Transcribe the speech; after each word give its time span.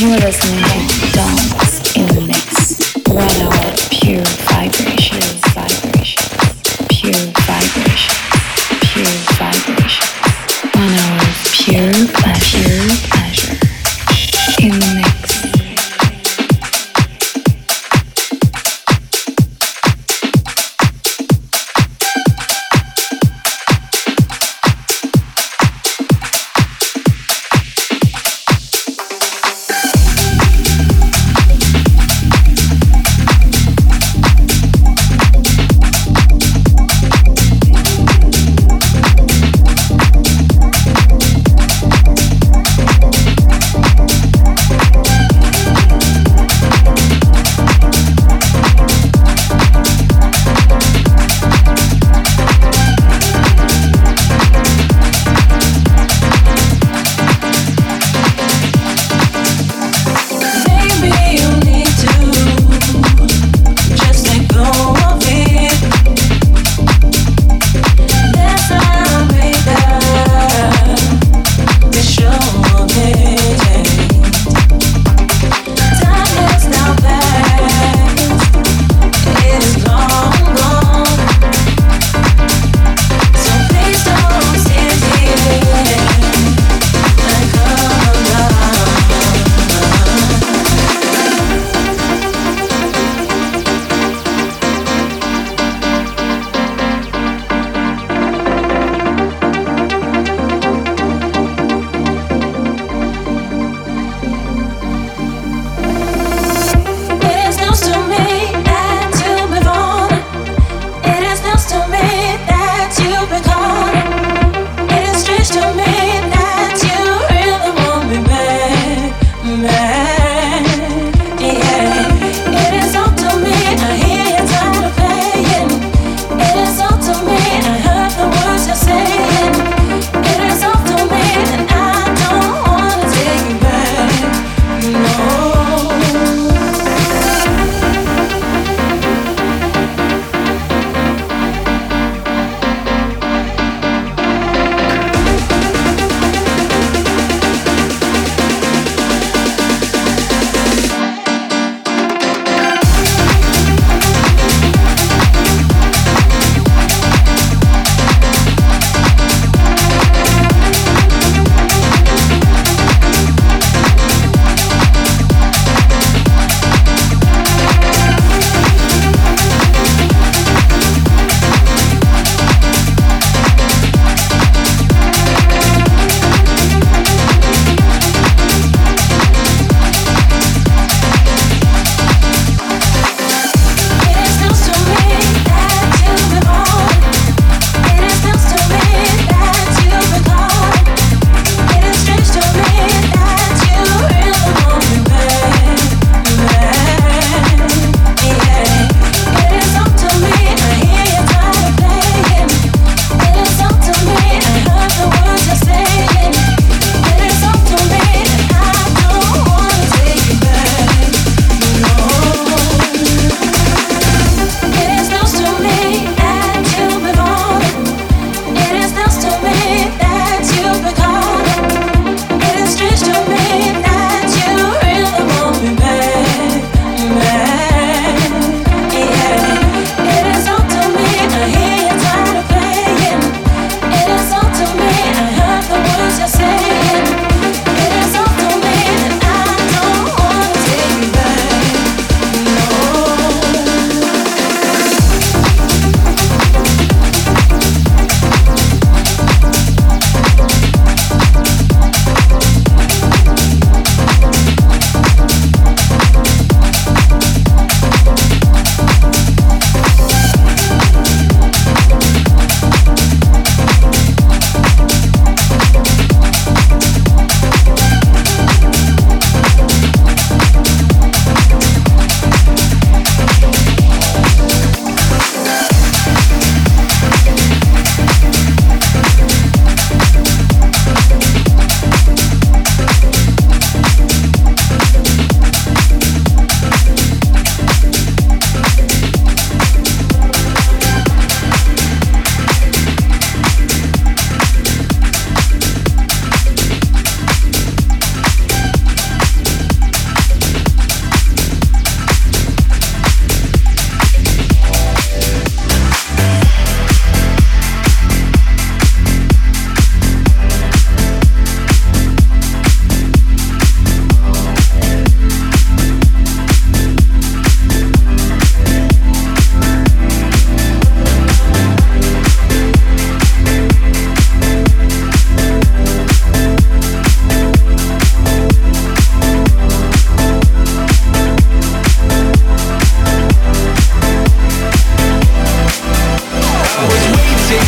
You're 0.00 0.16
listening 0.16 0.64
to 0.88 1.12
Dance 1.12 1.94
in 1.94 2.06
the 2.14 2.22
Mix. 2.22 2.94
One 3.06 3.28
hour 3.42 3.74
pure 3.90 4.24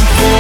Thank 0.05 0.27
you. 0.27 0.32